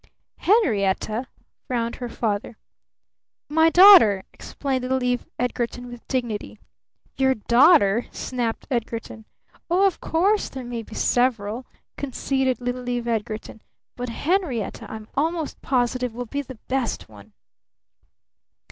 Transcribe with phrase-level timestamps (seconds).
[0.37, 1.27] "Henrietta?"
[1.67, 2.57] frowned her father.
[3.47, 6.59] "My daughter!" explained little Eve Edgarton with dignity.
[7.17, 9.25] "Your daughter?" snapped Edgarton.
[9.69, 11.67] "Oh, of course there may be several,"
[11.97, 13.61] conceded little Eve Edgarton.
[13.95, 17.33] "But Henrietta, I'm almost positive, will be the best one!"